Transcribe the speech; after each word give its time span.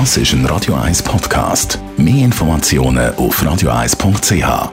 Das 0.00 0.16
ist 0.16 0.32
ein 0.32 0.44
Radio 0.46 0.74
1 0.74 1.04
Podcast. 1.04 1.78
Mehr 1.96 2.24
Informationen 2.24 3.14
auf 3.14 3.40
radio1.ch. 3.40 4.72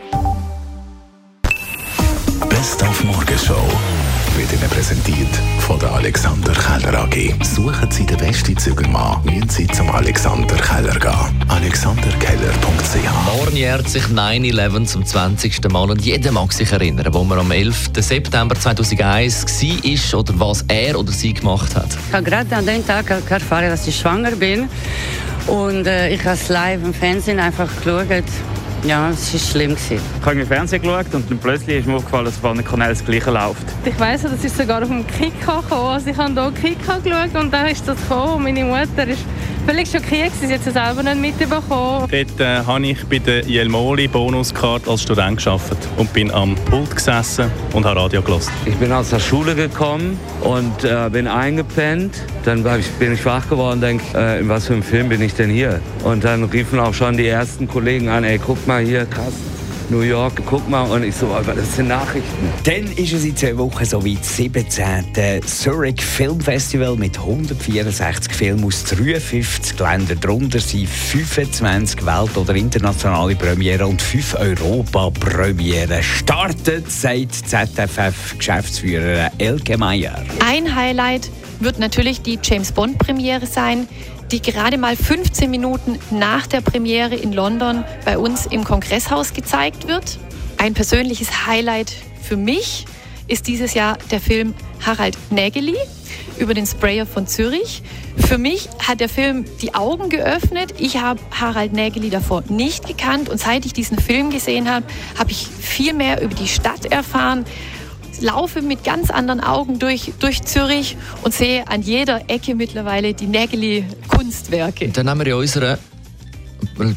Best 2.50 2.83
auf 2.83 3.03
Morgenshow 3.03 3.69
wird 4.35 4.51
Ihnen 4.53 4.69
präsentiert 4.69 5.29
von 5.59 5.77
der 5.79 5.92
Alexander 5.92 6.53
Keller 6.53 7.03
AG. 7.03 7.35
Suchen 7.43 7.92
Sie 7.92 8.05
den 8.05 8.18
besten 8.18 8.57
Zügelmann, 8.57 9.23
müssen 9.23 9.49
Sie 9.49 9.68
zum 9.68 9.91
Alexander 9.91 10.55
Keller 10.55 10.97
gehen. 10.99 11.45
AlexanderKeller.ch 11.49 13.38
Morgen 13.38 13.55
jährt 13.55 13.88
sich 13.89 14.03
9-11 14.05 14.85
zum 14.85 15.05
20. 15.05 15.71
Mal 15.71 15.91
und 15.91 16.01
jeder 16.01 16.31
mag 16.31 16.51
sich 16.51 16.71
erinnern, 16.71 17.13
wo 17.13 17.23
man 17.23 17.38
am 17.38 17.51
11. 17.51 17.91
September 17.97 18.55
2001 18.55 19.45
war 19.45 20.19
oder 20.19 20.39
was 20.39 20.65
er 20.67 20.97
oder 20.97 21.11
sie 21.11 21.33
gemacht 21.33 21.75
hat. 21.75 21.89
Ich 22.07 22.13
habe 22.13 22.23
gerade 22.23 22.55
an 22.55 22.65
dem 22.65 22.85
Tag 22.85 23.09
erfahren, 23.09 23.69
dass 23.69 23.85
ich 23.88 23.99
schwanger 23.99 24.31
bin. 24.31 24.67
Und 25.47 25.87
äh, 25.87 26.09
ich 26.09 26.23
habe 26.23 26.36
es 26.36 26.50
live 26.50 26.83
im 26.83 26.93
Fernsehen 26.93 27.39
einfach 27.39 27.69
geschaut. 27.83 28.23
Ja, 28.83 29.09
es 29.11 29.32
war 29.33 29.39
schlimm. 29.39 29.75
Gewesen. 29.75 29.99
Ich 30.19 30.25
habe 30.25 30.39
im 30.39 30.47
Fernsehen 30.47 30.82
geschaut 30.82 31.13
und 31.13 31.29
dann 31.29 31.37
plötzlich 31.37 31.77
ist 31.77 31.87
mir 31.87 31.95
aufgefallen, 31.95 32.26
dass 32.26 32.38
auf 32.38 32.45
allen 32.45 32.66
Kanälen 32.66 32.91
das 32.91 33.05
Gleiche 33.05 33.30
läuft. 33.30 33.63
Ich 33.85 33.99
weiss, 33.99 34.23
das 34.23 34.44
ist 34.44 34.58
sogar 34.58 34.82
auf 34.82 34.88
dem 34.88 35.05
Kika 35.05 35.62
gekommen. 35.62 35.88
Also 35.88 36.09
ich 36.09 36.18
habe 36.18 36.34
hier 36.34 36.52
Kika 36.52 36.98
geschaut 36.98 37.35
und 37.44 37.54
da 37.54 37.68
ist 37.68 37.88
das 37.88 38.02
gekommen. 38.02 38.34
Und 38.35 38.44
meine 38.44 38.66
Mutter 38.66 39.08
ist 39.08 39.23
völlig 39.66 39.90
schockiert, 39.90 40.32
sie 40.40 40.54
hat 40.54 40.66
es 40.66 40.74
selber 40.74 41.04
nicht 41.04 41.40
mitbekommen. 41.40 42.08
Dort 42.10 42.40
äh, 42.40 42.66
habe 42.66 42.88
ich 42.88 43.06
bei 43.06 43.20
der 43.20 43.46
Jelmoli 43.48 44.08
Bonuskarte 44.08 44.90
als 44.90 45.04
Student 45.04 45.44
gearbeitet 45.44 45.78
und 45.98 46.12
bin 46.14 46.32
am 46.32 46.56
Pult 46.70 46.96
gesessen 46.96 47.52
und 47.74 47.86
habe 47.86 48.00
Radio 48.00 48.22
gelassen. 48.22 48.52
Ich 48.66 48.76
bin 48.76 48.92
aus 48.92 49.10
der 49.10 49.20
Schule 49.20 49.55
gekommen 49.55 50.20
und 50.42 50.84
äh, 50.84 51.10
bin 51.12 51.28
eingepennt. 51.28 52.24
Dann 52.44 52.66
ich, 52.80 52.90
bin 52.92 53.14
ich 53.14 53.26
wach 53.26 53.48
geworden 53.50 53.76
und 53.76 53.82
denke, 53.82 54.04
äh, 54.16 54.40
in 54.40 54.50
was 54.50 54.68
für 54.68 54.74
einem 54.74 54.84
Film 54.84 55.10
bin 55.10 55.22
ich 55.22 55.34
denn 55.34 55.50
hier? 55.50 55.82
Und 56.04 56.24
dann 56.24 56.44
riefen 56.46 56.80
auch 56.80 56.94
schon 56.94 57.18
die 57.18 57.28
ersten 57.28 57.68
Kollegen 57.68 58.10
an, 58.10 58.24
ey, 58.24 58.40
guck 58.40 58.66
mal 58.68 58.84
hier, 58.84 59.05
krass. 59.05 59.34
New 59.92 60.02
York, 60.02 60.42
guck 60.46 60.68
mal. 60.70 60.84
Und 60.90 61.04
ich 61.04 61.14
so, 61.16 61.28
aber 61.28 61.54
das 61.54 61.76
sind 61.76 61.90
Nachrichten. 61.90 62.50
Dann 62.64 62.86
ist 62.96 63.12
es 63.12 63.26
in 63.26 63.36
zwei 63.36 63.58
Wochen 63.58 63.84
so 63.84 64.03
wie 64.03 64.16
das 64.16 64.38
17. 64.38 65.42
Zurich 65.45 66.02
Film 66.02 66.39
Festival 66.39 66.95
mit 66.95 67.20
164 67.20 68.34
Filmen 68.34 68.64
aus 68.64 68.86
53 68.86 69.78
Ländern. 69.78 70.17
Darunter 70.22 70.59
sind 70.59 70.88
25 70.88 72.06
Welt- 72.06 72.38
oder 72.38 72.56
internationale 72.56 73.36
Premiere 73.36 73.86
und 73.86 74.02
5 74.02 74.36
Europa-Premiere. 74.36 76.02
Startet 76.02 76.89
seit 76.89 77.34
ZFF-Geschäftsführer 77.34 79.30
Elke 79.38 79.78
Meyer. 79.78 80.23
Ein 80.45 80.73
Highlight 80.73 81.30
wird 81.59 81.80
natürlich 81.80 82.22
die 82.22 82.39
James 82.42 82.72
Bond-Premiere 82.72 83.45
sein, 83.45 83.89
die 84.31 84.41
gerade 84.41 84.77
mal 84.77 84.95
15 84.95 85.51
Minuten 85.51 85.99
nach 86.09 86.47
der 86.47 86.61
Premiere 86.61 87.15
in 87.15 87.33
London 87.33 87.83
bei 88.05 88.17
uns 88.17 88.45
im 88.45 88.63
Kongresshaus 88.63 89.33
gezeigt 89.33 89.88
wird. 89.88 90.19
Ein 90.57 90.73
persönliches 90.73 91.45
Highlight 91.47 91.93
für 92.21 92.38
mich 92.38 92.85
ist 93.27 93.47
dieses 93.47 93.73
Jahr 93.73 93.97
der 94.09 94.21
Film 94.21 94.53
Harald 94.85 95.17
Nägeli 95.31 95.75
über 96.38 96.53
den 96.53 96.65
Sprayer 96.65 97.05
von 97.05 97.27
Zürich. 97.27 97.83
Für 98.17 98.38
mich 98.38 98.69
hat 98.79 99.01
der 99.01 99.09
Film 99.09 99.45
die 99.61 99.75
Augen 99.75 100.09
geöffnet. 100.09 100.75
Ich 100.79 100.97
habe 100.97 101.19
Harald 101.31 101.73
Nägeli 101.73 102.09
davor 102.09 102.43
nicht 102.47 102.88
gekannt 102.88 103.27
und 103.27 103.39
seit 103.39 103.66
ich 103.66 103.73
diesen 103.73 103.99
Film 103.99 104.29
gesehen 104.29 104.69
habe, 104.69 104.85
habe 105.19 105.31
ich 105.31 105.47
viel 105.47 105.93
mehr 105.93 106.21
über 106.21 106.35
die 106.35 106.47
Stadt 106.47 106.85
erfahren, 106.85 107.45
laufe 108.22 108.61
mit 108.61 108.83
ganz 108.83 109.09
anderen 109.09 109.39
Augen 109.41 109.80
durch, 109.80 110.14
durch 110.19 110.44
Zürich 110.44 110.97
und 111.23 111.33
sehe 111.33 111.67
an 111.67 111.81
jeder 111.81 112.30
Ecke 112.30 112.55
mittlerweile 112.55 113.13
die 113.13 113.28
Nägeli-Kunstwerke. 113.28 114.89
Dann 114.89 115.09
haben 115.09 115.19
wir 115.19 115.28
in 115.28 115.33
unserer 115.33 115.78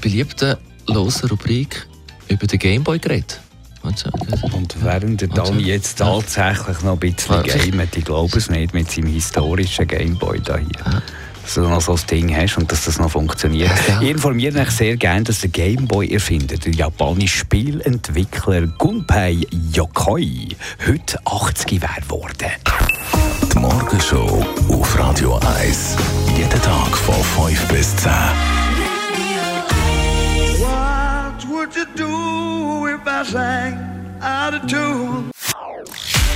beliebten 0.01 0.57
losen 0.87 1.29
Rubrik 1.31 1.87
über 2.29 2.47
den 2.47 2.59
Gameboy 2.59 2.99
geredet. 2.99 3.41
Und 3.83 4.83
während 4.83 5.21
der 5.21 5.29
Dani 5.29 5.63
jetzt 5.65 5.99
tatsächlich 5.99 6.81
noch 6.83 6.95
ein 6.95 6.99
bisschen 6.99 7.43
gamet, 7.43 7.97
ich 7.97 8.05
glaube 8.05 8.39
es 8.39 8.49
nicht, 8.49 8.73
mit 8.73 8.91
seinem 8.91 9.09
historischen 9.09 9.87
Gameboy 9.87 10.41
da 10.41 10.57
hier. 10.57 11.03
Dass 11.45 11.55
du 11.55 11.61
noch 11.61 11.81
so 11.83 11.93
ein 11.93 12.01
Ding 12.11 12.35
hast 12.35 12.57
und 12.57 12.73
dass 12.73 12.87
das 12.87 12.99
noch 12.99 13.11
funktioniert. 13.11 13.71
Ja. 13.87 14.01
Ich 14.01 14.09
informiere 14.09 14.59
mich 14.59 14.71
sehr 14.71 14.97
gerne, 14.97 15.25
dass 15.25 15.41
der 15.41 15.51
Gameboy 15.51 16.09
erfinder, 16.11 16.57
der 16.57 16.73
japanische 16.73 17.39
Spielentwickler 17.39 18.63
Gunpei 18.79 19.37
Yokoi, 19.73 20.49
heute 20.87 21.19
80 21.27 21.83
wäre 21.83 22.01
geworden. 22.01 22.51
Die 23.53 23.59
Morgenshow 23.59 24.43
auf 24.71 24.99
Radio 24.99 25.39
1. 25.59 25.97
Jeden 26.35 26.63
Tag 26.63 26.97
von 26.97 27.23
5 27.47 27.69
bis 27.69 27.95
10. 27.97 28.11
What 30.61 31.47
would 31.51 31.77
you 31.77 31.85
do 31.95 32.87
if 32.89 33.07
I 33.07 33.23
sang 33.31 33.79
out 34.23 34.55
of 34.55 34.67
tune? 34.67 35.34